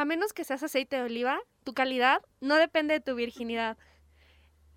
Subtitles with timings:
[0.00, 3.76] A menos que seas aceite de oliva, tu calidad no depende de tu virginidad.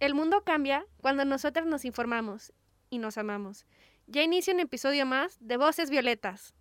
[0.01, 2.51] El mundo cambia cuando nosotros nos informamos
[2.89, 3.65] y nos amamos.
[4.05, 6.53] Ya inicia un episodio más de Voces Violetas.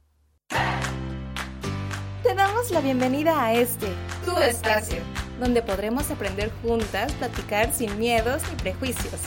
[2.23, 3.89] Te damos la bienvenida a este,
[4.25, 5.03] tu espacio,
[5.41, 9.23] donde podremos aprender juntas, platicar sin miedos ni prejuicios,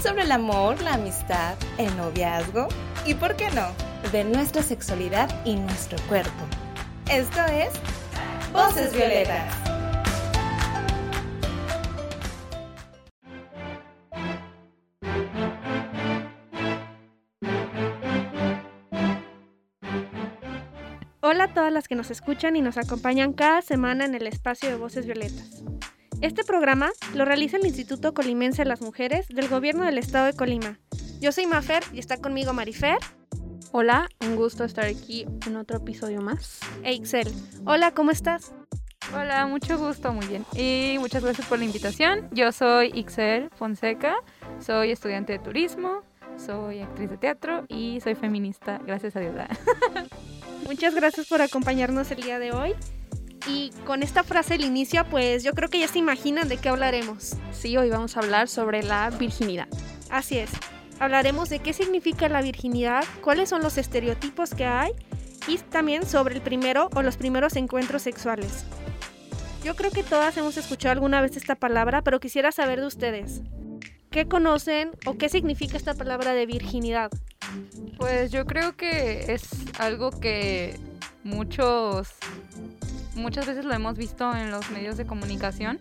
[0.00, 2.68] sobre el amor, la amistad, el noviazgo
[3.04, 3.72] y, ¿por qué no?,
[4.12, 6.46] de nuestra sexualidad y nuestro cuerpo.
[7.10, 7.70] Esto es
[8.52, 9.54] Voces Violetas.
[21.20, 24.70] Hola a todas las que nos escuchan y nos acompañan cada semana en el espacio
[24.70, 25.62] de Voces Violetas.
[26.22, 30.32] Este programa lo realiza el Instituto Colimense de las Mujeres del Gobierno del Estado de
[30.32, 30.78] Colima.
[31.20, 32.98] Yo soy Mafer y está conmigo Marifer
[33.70, 36.60] Hola, un gusto estar aquí en otro episodio más.
[36.82, 37.28] e Ixel.
[37.66, 38.54] Hola, ¿cómo estás?
[39.14, 40.44] Hola, mucho gusto, muy bien.
[40.54, 42.28] Y muchas gracias por la invitación.
[42.32, 44.16] Yo soy Ixel Fonseca,
[44.58, 46.02] soy estudiante de turismo,
[46.38, 49.34] soy actriz de teatro y soy feminista, gracias a Dios.
[50.66, 52.74] Muchas gracias por acompañarnos el día de hoy.
[53.46, 56.70] Y con esta frase al inicio, pues yo creo que ya se imaginan de qué
[56.70, 57.36] hablaremos.
[57.52, 59.68] Sí, hoy vamos a hablar sobre la virginidad.
[60.10, 60.50] Así es.
[61.00, 64.92] Hablaremos de qué significa la virginidad, cuáles son los estereotipos que hay
[65.46, 68.64] y también sobre el primero o los primeros encuentros sexuales.
[69.64, 73.42] Yo creo que todas hemos escuchado alguna vez esta palabra, pero quisiera saber de ustedes.
[74.10, 77.10] ¿Qué conocen o qué significa esta palabra de virginidad?
[77.96, 80.78] Pues yo creo que es algo que
[81.24, 82.08] muchos
[83.14, 85.78] muchas veces lo hemos visto en los medios de comunicación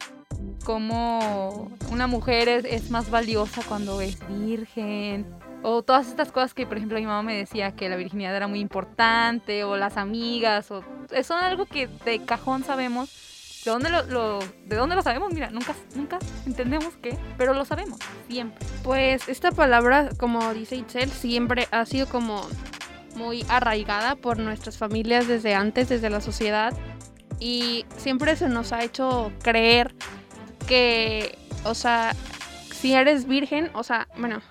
[0.67, 5.25] como una mujer es, más valiosa cuando es virgen,
[5.63, 8.49] o todas estas cosas que, por ejemplo, mi mamá me decía que la virginidad era
[8.49, 10.83] muy importante, o las amigas, o
[11.23, 13.63] son algo que de cajón sabemos.
[13.63, 15.33] ¿De dónde lo, ¿De dónde lo sabemos?
[15.33, 18.65] Mira, nunca, nunca entendemos qué, pero lo sabemos, siempre.
[18.83, 22.45] Pues esta palabra, como dice Itzel, siempre ha sido como
[23.15, 26.73] muy arraigada por nuestras familias desde antes, desde la sociedad.
[27.39, 29.95] Y siempre se nos ha hecho creer
[30.67, 32.15] que, o sea,
[32.71, 34.41] si eres virgen, o sea, bueno,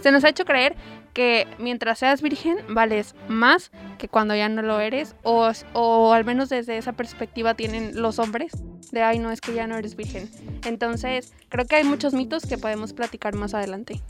[0.00, 0.76] se nos ha hecho creer
[1.12, 6.24] que mientras seas virgen vales más que cuando ya no lo eres, o, o al
[6.24, 8.52] menos desde esa perspectiva tienen los hombres,
[8.92, 10.30] de ay, no es que ya no eres virgen.
[10.64, 14.00] Entonces, creo que hay muchos mitos que podemos platicar más adelante.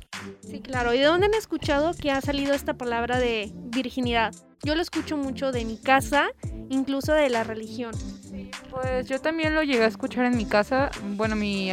[0.41, 0.95] Sí, claro.
[0.95, 4.35] ¿Y de dónde han escuchado que ha salido esta palabra de virginidad?
[4.63, 6.29] Yo lo escucho mucho de mi casa,
[6.69, 7.95] incluso de la religión.
[8.71, 10.91] Pues yo también lo llegué a escuchar en mi casa.
[11.17, 11.73] Bueno, mi,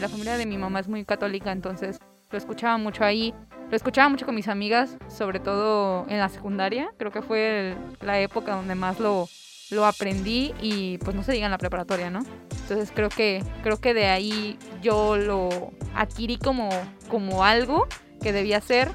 [0.00, 1.98] la familia de mi mamá es muy católica, entonces
[2.30, 3.34] lo escuchaba mucho ahí.
[3.70, 6.90] Lo escuchaba mucho con mis amigas, sobre todo en la secundaria.
[6.96, 9.28] Creo que fue la época donde más lo,
[9.70, 12.20] lo aprendí y pues no se diga en la preparatoria, ¿no?
[12.62, 16.70] Entonces creo que, creo que de ahí yo lo adquirí como,
[17.08, 17.86] como algo
[18.22, 18.90] que debía ser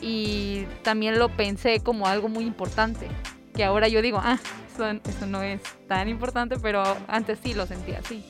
[0.00, 3.08] y también lo pensé como algo muy importante.
[3.54, 4.38] Que ahora yo digo, ah,
[4.72, 8.24] eso, no es tan importante, pero antes sí lo sentía así.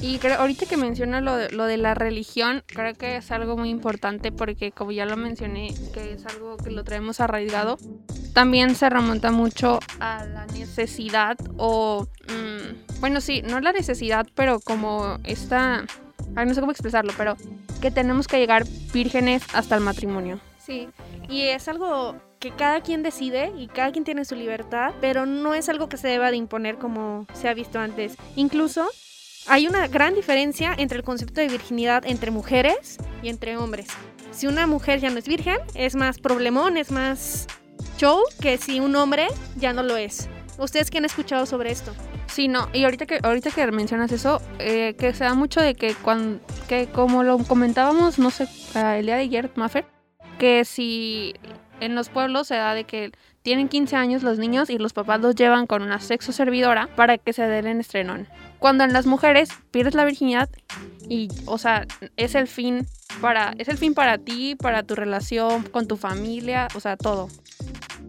[0.00, 3.56] Y creo, ahorita que mencionas lo de, lo de la religión, creo que es algo
[3.56, 7.78] muy importante porque como ya lo mencioné, que es algo que lo traemos arraigado,
[8.34, 14.60] también se remonta mucho a la necesidad o, mm, bueno, sí, no la necesidad, pero
[14.60, 15.86] como esta,
[16.34, 17.36] no sé cómo expresarlo, pero
[17.80, 20.40] que tenemos que llegar vírgenes hasta el matrimonio.
[20.66, 20.88] Sí,
[21.28, 25.54] y es algo que cada quien decide y cada quien tiene su libertad, pero no
[25.54, 28.16] es algo que se deba de imponer como se ha visto antes.
[28.34, 28.88] Incluso
[29.46, 33.86] hay una gran diferencia entre el concepto de virginidad entre mujeres y entre hombres.
[34.32, 37.46] Si una mujer ya no es virgen, es más problemón, es más
[37.96, 40.28] show que si un hombre ya no lo es.
[40.58, 41.92] ¿Ustedes qué han escuchado sobre esto?
[42.26, 45.76] Sí, no, y ahorita que, ahorita que mencionas eso, eh, que se da mucho de
[45.76, 49.86] que, cuando, que como lo comentábamos, no sé, el día de ayer, Maffer,
[50.38, 51.34] que si
[51.80, 55.20] en los pueblos se da de que tienen 15 años los niños y los papás
[55.20, 58.26] los llevan con una sexo servidora para que se den el estrenón.
[58.58, 60.48] Cuando en las mujeres pierdes la virginidad
[61.08, 61.86] y, o sea,
[62.16, 62.86] es el fin
[63.20, 67.28] para, es el fin para ti, para tu relación con tu familia, o sea, todo.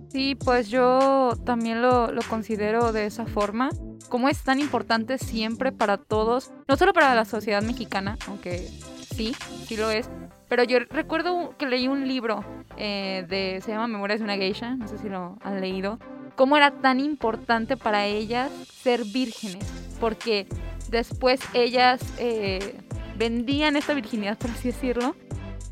[0.09, 3.69] Sí, pues yo también lo, lo considero de esa forma.
[4.09, 8.67] Como es tan importante siempre para todos, no solo para la sociedad mexicana, aunque
[9.15, 9.35] sí,
[9.67, 10.09] sí lo es,
[10.47, 12.43] pero yo recuerdo que leí un libro
[12.77, 15.99] eh, de, se llama Memorias de una geisha, no sé si lo han leído,
[16.35, 18.51] cómo era tan importante para ellas
[18.81, 19.65] ser vírgenes,
[19.99, 20.47] porque
[20.89, 22.79] después ellas eh,
[23.17, 25.15] vendían esta virginidad, por así decirlo,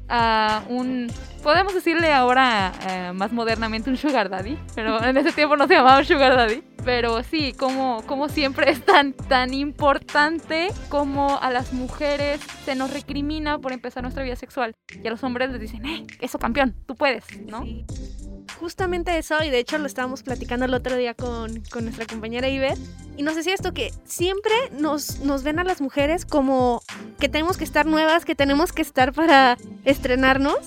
[0.10, 1.12] a un,
[1.42, 5.76] podemos decirle ahora eh, más modernamente un sugar daddy, pero en ese tiempo no se
[5.76, 6.64] llamaba sugar daddy.
[6.86, 12.94] Pero sí, como, como siempre es tan, tan importante como a las mujeres se nos
[12.94, 14.76] recrimina por empezar nuestra vida sexual.
[15.04, 17.66] Y a los hombres les dicen, eh, eso campeón, tú puedes, ¿no?
[18.60, 22.48] Justamente eso, y de hecho lo estábamos platicando el otro día con, con nuestra compañera
[22.48, 22.78] Iber,
[23.18, 26.82] y nos decía esto que siempre nos, nos ven a las mujeres como
[27.20, 30.58] que tenemos que estar nuevas, que tenemos que estar para estrenarnos.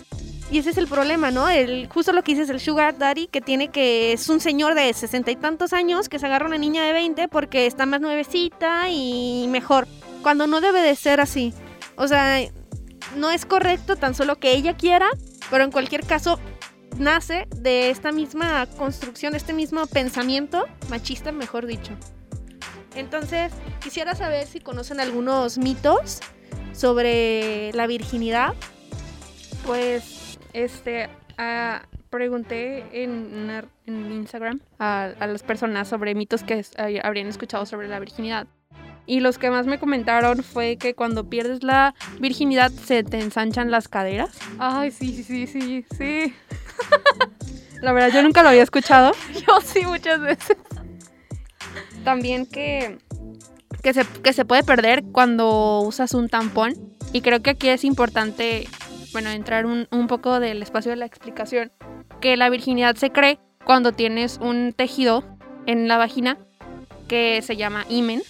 [0.50, 1.48] Y ese es el problema, ¿no?
[1.48, 4.92] El, justo lo que dices, el sugar daddy, que tiene que, es un señor de
[4.94, 8.00] sesenta y tantos años que se agarra a una niña de 20 porque está más
[8.00, 9.86] nuevecita y mejor.
[10.22, 11.52] Cuando no debe de ser así.
[11.96, 12.40] O sea,
[13.16, 15.08] no es correcto tan solo que ella quiera,
[15.50, 16.38] pero en cualquier caso
[16.96, 21.92] nace de esta misma construcción, este mismo pensamiento machista, mejor dicho.
[22.94, 23.52] Entonces,
[23.82, 26.20] quisiera saber si conocen algunos mitos
[26.72, 28.54] sobre la virginidad.
[29.66, 30.17] Pues,
[30.52, 31.08] este,
[32.10, 33.50] pregunté en,
[33.86, 36.64] en Instagram a, a, las personas sobre mitos que
[37.02, 38.46] habrían escuchado sobre la virginidad.
[39.08, 43.70] Y los que más me comentaron fue que cuando pierdes la virginidad se te ensanchan
[43.70, 44.38] las caderas.
[44.58, 46.34] Ay, sí, sí, sí, sí.
[47.80, 49.12] la verdad, yo nunca lo había escuchado.
[49.46, 50.58] Yo sí, muchas veces.
[52.04, 52.98] También que,
[53.82, 56.74] que, se, que se puede perder cuando usas un tampón.
[57.14, 58.68] Y creo que aquí es importante,
[59.12, 61.72] bueno, entrar un, un poco del espacio de la explicación.
[62.20, 65.24] Que la virginidad se cree cuando tienes un tejido
[65.66, 66.38] en la vagina
[67.06, 68.22] que se llama imen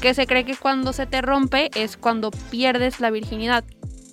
[0.00, 3.64] que se cree que cuando se te rompe es cuando pierdes la virginidad.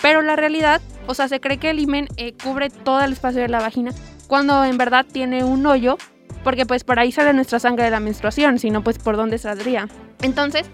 [0.01, 3.41] Pero la realidad, o sea, se cree que el himen eh, cubre todo el espacio
[3.41, 3.91] de la vagina,
[4.27, 5.97] cuando en verdad tiene un hoyo,
[6.43, 9.37] porque pues por ahí sale nuestra sangre de la menstruación, si no pues por dónde
[9.37, 9.87] saldría.
[10.21, 10.69] Entonces,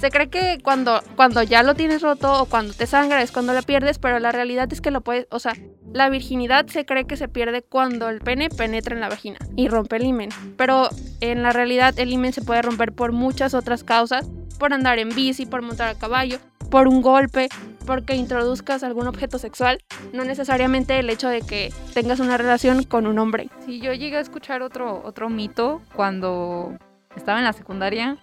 [0.00, 3.52] se cree que cuando, cuando ya lo tienes roto o cuando te sangra es cuando
[3.52, 5.54] lo pierdes, pero la realidad es que lo puedes, o sea,
[5.92, 9.68] la virginidad se cree que se pierde cuando el pene penetra en la vagina y
[9.68, 10.30] rompe el himen.
[10.56, 10.88] Pero
[11.20, 15.08] en la realidad el himen se puede romper por muchas otras causas, por andar en
[15.10, 16.38] bici, por montar a caballo,
[16.70, 17.48] por un golpe,
[17.86, 19.80] porque introduzcas algún objeto sexual,
[20.12, 23.48] no necesariamente el hecho de que tengas una relación con un hombre.
[23.64, 26.76] Sí, yo llegué a escuchar otro, otro mito cuando
[27.16, 28.18] estaba en la secundaria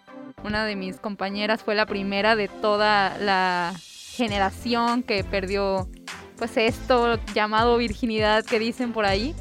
[0.46, 5.90] una de mis compañeras fue la primera de toda la generación que perdió
[6.38, 9.36] pues esto llamado virginidad que dicen por ahí.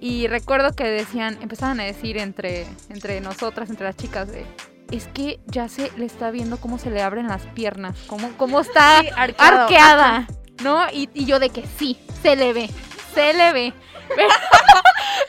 [0.00, 4.46] Y recuerdo que decían, empezaban a decir entre, entre nosotras, entre las chicas, de,
[4.90, 8.60] es que ya se le está viendo cómo se le abren las piernas, cómo, cómo
[8.60, 10.26] está arqueada,
[10.62, 10.86] ¿no?
[10.92, 12.70] Y, y, yo de que sí, se le ve,
[13.14, 13.72] se le ve.
[14.14, 14.28] Pero,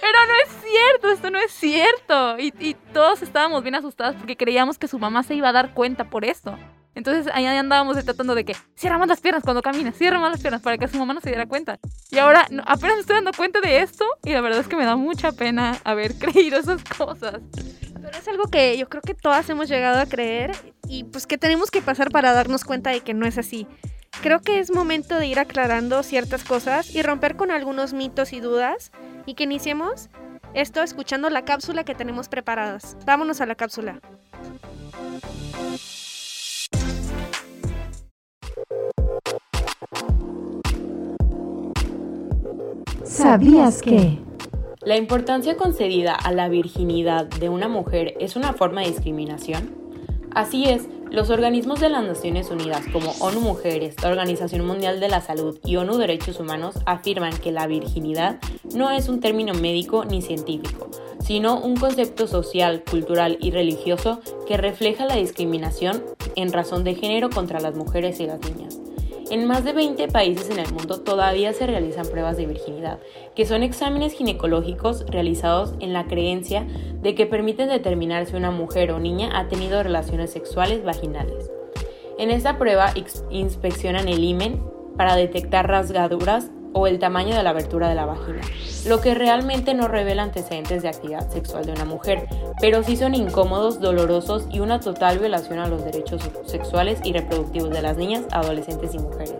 [0.02, 2.40] pero no es cierto, esto no es cierto.
[2.40, 5.74] Y, y, todos estábamos bien asustados porque creíamos que su mamá se iba a dar
[5.74, 6.58] cuenta por esto.
[6.98, 10.42] Entonces ahí andábamos tratando de que cierra más las piernas cuando caminas, cierra más las
[10.42, 11.78] piernas para que su mamá no se diera cuenta.
[12.10, 14.84] Y ahora apenas me estoy dando cuenta de esto y la verdad es que me
[14.84, 17.36] da mucha pena haber creído esas cosas.
[17.94, 20.56] Pero es algo que yo creo que todas hemos llegado a creer
[20.88, 23.68] y pues que tenemos que pasar para darnos cuenta de que no es así.
[24.24, 28.40] Creo que es momento de ir aclarando ciertas cosas y romper con algunos mitos y
[28.40, 28.92] dudas
[29.28, 30.10] y que iniciemos
[30.56, 32.98] esto escuchando la cápsula que tenemos preparadas.
[33.06, 34.00] Vámonos a la cápsula.
[43.04, 44.18] ¿Sabías que?
[44.82, 49.76] La importancia concedida a la virginidad de una mujer es una forma de discriminación.
[50.34, 55.10] Así es, los organismos de las Naciones Unidas como ONU Mujeres, la Organización Mundial de
[55.10, 58.40] la Salud y ONU Derechos Humanos afirman que la virginidad
[58.76, 64.58] no es un término médico ni científico, sino un concepto social, cultural y religioso que
[64.58, 66.04] refleja la discriminación
[66.36, 68.80] en razón de género contra las mujeres y las niñas.
[69.30, 73.00] En más de 20 países en el mundo todavía se realizan pruebas de virginidad,
[73.36, 76.66] que son exámenes ginecológicos realizados en la creencia
[77.02, 81.52] de que permiten determinar si una mujer o niña ha tenido relaciones sexuales vaginales.
[82.18, 82.94] En esta prueba
[83.30, 84.64] inspeccionan el himen
[84.96, 88.42] para detectar rasgaduras o el tamaño de la abertura de la vagina,
[88.86, 92.28] lo que realmente no revela antecedentes de actividad sexual de una mujer,
[92.62, 97.72] pero sí son incómodos, dolorosos y una total violación a los derechos sexuales y reproductivos
[97.72, 99.38] de las niñas, adolescentes y mujeres.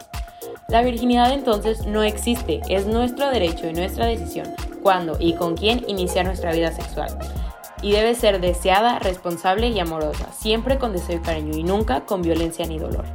[0.68, 4.48] La virginidad entonces no existe, es nuestro derecho y nuestra decisión
[4.82, 7.18] cuándo y con quién iniciar nuestra vida sexual.
[7.82, 12.22] Y debe ser deseada, responsable y amorosa, siempre con deseo y cariño y nunca con
[12.22, 13.06] violencia ni dolor.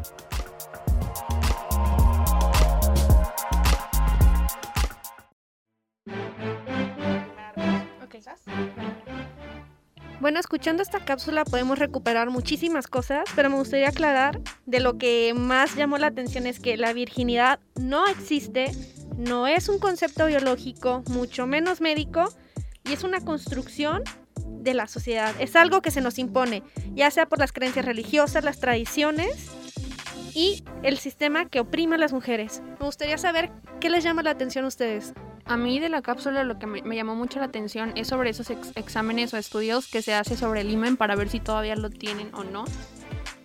[10.32, 15.34] Bueno, escuchando esta cápsula podemos recuperar muchísimas cosas, pero me gustaría aclarar de lo que
[15.36, 18.72] más llamó la atención es que la virginidad no existe,
[19.18, 22.32] no es un concepto biológico, mucho menos médico,
[22.82, 24.04] y es una construcción
[24.46, 26.62] de la sociedad, es algo que se nos impone,
[26.94, 29.50] ya sea por las creencias religiosas, las tradiciones
[30.32, 32.62] y el sistema que oprime a las mujeres.
[32.80, 35.12] Me gustaría saber qué les llama la atención a ustedes.
[35.44, 38.49] A mí de la cápsula lo que me, llamó mucho la atención es sobre esos
[38.50, 41.90] ex- exámenes o estudios que se hace sobre el imen para ver si todavía lo
[41.90, 42.64] tienen o no.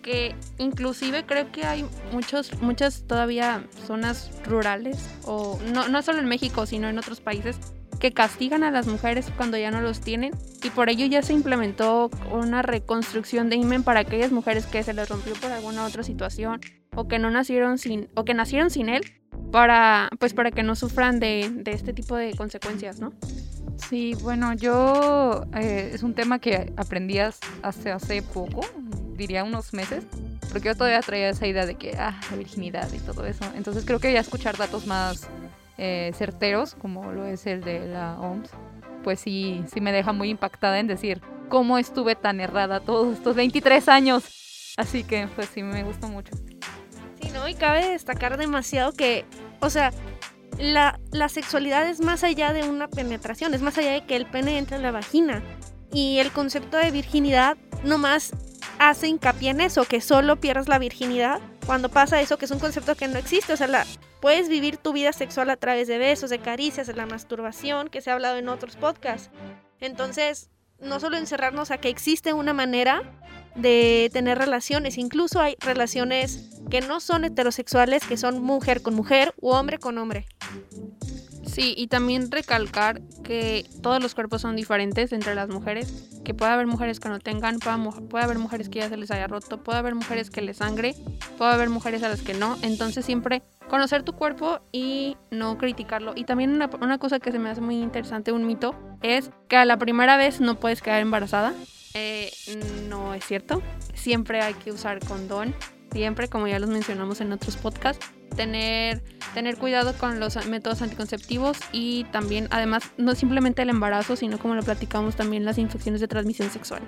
[0.02, 6.26] Que inclusive creo que hay muchos, muchas todavía zonas rurales, o no, no solo en
[6.26, 7.58] México, sino en otros países,
[7.98, 10.32] que castigan a las mujeres cuando ya no los tienen.
[10.62, 14.94] Y por ello ya se implementó una reconstrucción de imen para aquellas mujeres que se
[14.94, 16.60] les rompió por alguna otra situación
[16.94, 19.02] o que no nacieron sin, o que nacieron sin él
[19.50, 23.12] para pues para que no sufran de, de este tipo de consecuencias, ¿no?
[23.88, 28.60] Sí, bueno, yo eh, es un tema que aprendí hace, hace poco,
[29.16, 30.04] diría unos meses,
[30.50, 33.44] porque yo todavía traía esa idea de que, ah, la virginidad y todo eso.
[33.54, 35.28] Entonces creo que ya escuchar datos más
[35.78, 38.50] eh, certeros, como lo es el de la OMS,
[39.04, 43.36] pues sí, sí me deja muy impactada en decir cómo estuve tan errada todos estos
[43.36, 44.74] 23 años.
[44.76, 46.32] Así que pues sí, me gustó mucho.
[47.20, 47.48] Sí, ¿no?
[47.48, 49.24] Y cabe destacar demasiado que,
[49.60, 49.92] o sea,
[50.58, 54.26] la, la sexualidad es más allá de una penetración, es más allá de que el
[54.26, 55.42] pene entre en la vagina.
[55.92, 58.32] Y el concepto de virginidad nomás
[58.78, 62.58] hace hincapié en eso, que solo pierdas la virginidad cuando pasa eso, que es un
[62.58, 63.52] concepto que no existe.
[63.52, 63.86] O sea, la,
[64.20, 68.00] puedes vivir tu vida sexual a través de besos, de caricias, de la masturbación, que
[68.00, 69.30] se ha hablado en otros podcasts.
[69.80, 73.02] Entonces, no solo encerrarnos a que existe una manera
[73.58, 79.34] de tener relaciones, incluso hay relaciones que no son heterosexuales, que son mujer con mujer
[79.40, 80.26] u hombre con hombre.
[81.44, 85.92] Sí, y también recalcar que todos los cuerpos son diferentes entre las mujeres,
[86.24, 89.26] que puede haber mujeres que no tengan, puede haber mujeres que ya se les haya
[89.26, 90.94] roto, puede haber mujeres que les sangre,
[91.36, 96.12] puede haber mujeres a las que no, entonces siempre conocer tu cuerpo y no criticarlo.
[96.14, 99.56] Y también una, una cosa que se me hace muy interesante, un mito, es que
[99.56, 101.54] a la primera vez no puedes quedar embarazada.
[101.98, 102.32] Eh,
[102.88, 103.60] no es cierto,
[103.94, 105.54] siempre hay que usar condón,
[105.90, 109.02] siempre, como ya los mencionamos en otros podcasts, tener
[109.34, 114.54] tener cuidado con los métodos anticonceptivos y también, además, no simplemente el embarazo, sino como
[114.54, 116.82] lo platicamos también las infecciones de transmisión sexual.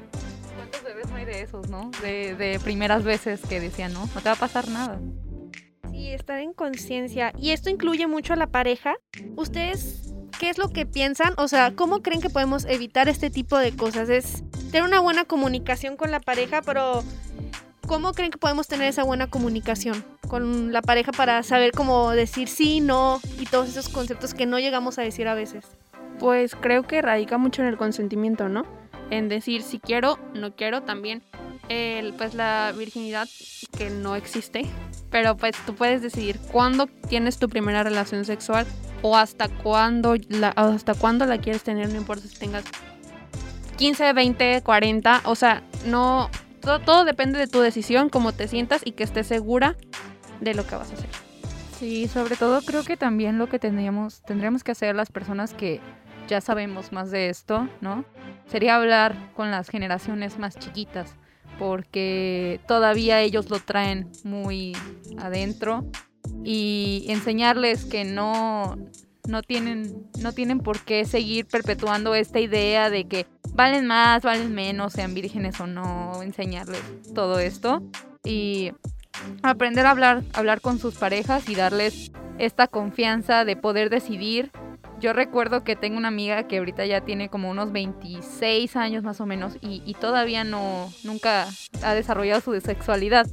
[0.57, 1.91] ¿Cuántos bebés no hay de esos, no?
[2.03, 5.01] De, de primeras veces que decían, no, no te va a pasar nada.
[5.91, 7.33] Sí, estar en conciencia.
[7.37, 8.95] Y esto incluye mucho a la pareja.
[9.37, 11.35] ¿Ustedes qué es lo que piensan?
[11.37, 14.09] O sea, ¿cómo creen que podemos evitar este tipo de cosas?
[14.09, 17.03] Es tener una buena comunicación con la pareja, pero
[17.87, 22.49] ¿cómo creen que podemos tener esa buena comunicación con la pareja para saber cómo decir
[22.49, 25.65] sí, no y todos esos conceptos que no llegamos a decir a veces?
[26.19, 28.65] Pues creo que radica mucho en el consentimiento, ¿no?
[29.11, 31.23] En decir si quiero, no quiero, también
[31.69, 33.29] el, pues la virginidad
[33.77, 34.67] que no existe,
[35.11, 38.67] pero pues tú puedes decidir cuándo tienes tu primera relación sexual
[39.03, 42.65] o hasta cuándo la, hasta cuándo la quieres tener, no importa si tengas
[43.81, 46.29] 15, 20, 40, o sea, no,
[46.61, 49.75] todo, todo depende de tu decisión, cómo te sientas y que estés segura
[50.39, 51.09] de lo que vas a hacer.
[51.79, 55.81] Sí, sobre todo creo que también lo que tendríamos, tendríamos que hacer las personas que
[56.29, 58.05] ya sabemos más de esto, ¿no?
[58.49, 61.15] Sería hablar con las generaciones más chiquitas,
[61.59, 64.77] porque todavía ellos lo traen muy
[65.17, 65.87] adentro
[66.45, 68.77] y enseñarles que no
[69.27, 74.55] no tienen no tienen por qué seguir perpetuando esta idea de que valen más, valen
[74.55, 76.83] menos, sean vírgenes o no, enseñarles
[77.15, 77.83] todo esto
[78.25, 78.73] y
[79.43, 84.51] aprender a hablar, hablar con sus parejas y darles esta confianza de poder decidir.
[84.99, 89.21] Yo recuerdo que tengo una amiga que ahorita ya tiene como unos 26 años más
[89.21, 91.49] o menos y, y todavía no, nunca
[91.83, 93.27] ha desarrollado su sexualidad.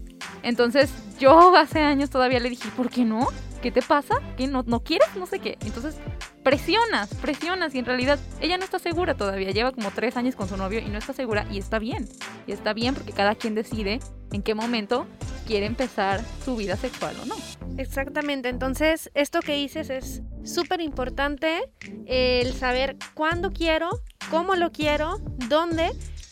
[0.43, 0.89] Entonces
[1.19, 3.27] yo hace años todavía le dije, ¿por qué no?
[3.67, 4.15] ¿Qué te pasa?
[4.37, 5.09] ¿Qué no, no quieres?
[5.17, 5.57] No sé qué.
[5.65, 5.97] Entonces
[6.41, 9.51] presionas, presionas y en realidad ella no está segura todavía.
[9.51, 12.07] Lleva como tres años con su novio y no está segura y está bien.
[12.47, 13.99] Y está bien porque cada quien decide
[14.31, 15.05] en qué momento
[15.45, 17.35] quiere empezar su vida sexual o no.
[17.77, 21.69] Exactamente, entonces esto que dices es súper importante,
[22.05, 23.89] el saber cuándo quiero,
[24.31, 25.17] cómo lo quiero,
[25.49, 25.91] dónde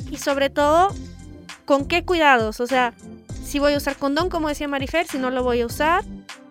[0.10, 0.96] y sobre todo
[1.66, 2.94] con qué cuidados, o sea,
[3.44, 6.06] si voy a usar condón, como decía Marifer, si no lo voy a usar,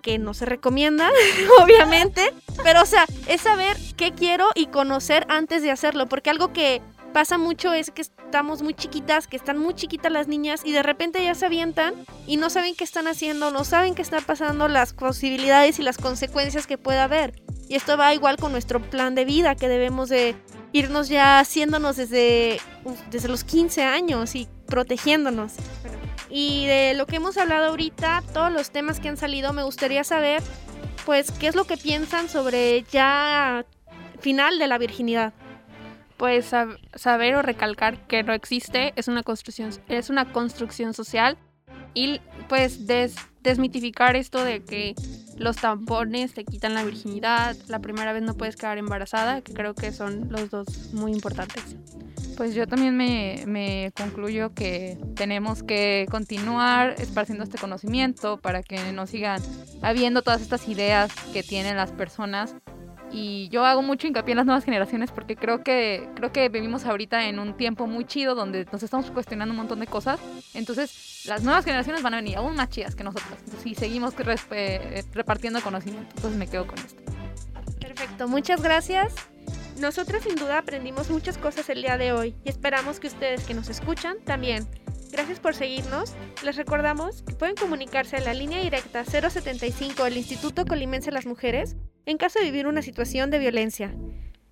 [0.04, 1.10] que no se recomienda,
[1.62, 2.32] obviamente,
[2.62, 6.82] pero o sea, es saber qué quiero y conocer antes de hacerlo, porque algo que
[7.14, 10.82] pasa mucho es que estamos muy chiquitas, que están muy chiquitas las niñas y de
[10.82, 11.94] repente ya se avientan
[12.26, 15.96] y no saben qué están haciendo, no saben qué está pasando, las posibilidades y las
[15.96, 17.40] consecuencias que pueda haber.
[17.68, 20.36] Y esto va igual con nuestro plan de vida, que debemos de
[20.72, 22.60] irnos ya haciéndonos desde,
[23.10, 25.52] desde los 15 años y protegiéndonos.
[26.30, 30.04] Y de lo que hemos hablado ahorita, todos los temas que han salido, me gustaría
[30.04, 30.42] saber,
[31.04, 33.64] pues, qué es lo que piensan sobre ya
[34.20, 35.32] final de la virginidad.
[36.16, 36.52] pues
[36.94, 41.36] saber o recalcar que no existe es una construcción, es una construcción social
[41.92, 42.86] y pues
[43.42, 44.94] desmitificar esto de que
[45.36, 49.74] los tampones te quitan la virginidad, la primera vez no puedes quedar embarazada, que creo
[49.74, 51.76] que son los dos muy importantes.
[52.36, 58.92] Pues yo también me, me, concluyo que tenemos que continuar esparciendo este conocimiento para que
[58.92, 59.40] no sigan
[59.82, 62.56] habiendo todas estas ideas que tienen las personas
[63.14, 66.84] y yo hago mucho hincapié en las nuevas generaciones porque creo que creo que vivimos
[66.84, 70.18] ahorita en un tiempo muy chido donde nos estamos cuestionando un montón de cosas.
[70.52, 73.38] Entonces, las nuevas generaciones van a venir aún más chidas que nosotras.
[73.44, 76.12] Entonces, y seguimos repartiendo conocimiento.
[76.16, 77.02] Entonces, me quedo con esto.
[77.78, 79.14] Perfecto, muchas gracias.
[79.78, 83.54] Nosotras sin duda aprendimos muchas cosas el día de hoy y esperamos que ustedes que
[83.54, 84.66] nos escuchan también.
[85.10, 86.14] Gracias por seguirnos.
[86.44, 91.26] Les recordamos que pueden comunicarse a la línea directa 075 del Instituto Colimense de las
[91.26, 91.76] Mujeres
[92.06, 93.94] en caso de vivir una situación de violencia.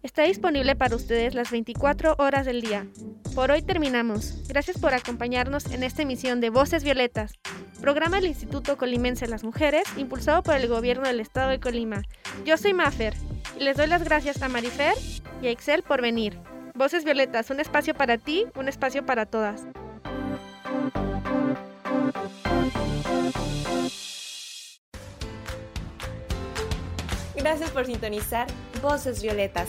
[0.03, 2.89] Está disponible para ustedes las 24 horas del día.
[3.37, 4.43] Por hoy terminamos.
[4.49, 7.35] Gracias por acompañarnos en esta emisión de Voces Violetas,
[7.81, 12.03] programa del Instituto Colimense de las Mujeres, impulsado por el Gobierno del Estado de Colima.
[12.45, 13.15] Yo soy Mafer
[13.59, 14.95] y les doy las gracias a Marifer
[15.41, 16.37] y a Excel por venir.
[16.75, 19.63] Voces Violetas, un espacio para ti, un espacio para todas.
[27.37, 28.47] Gracias por sintonizar
[28.81, 29.69] Voces Violetas,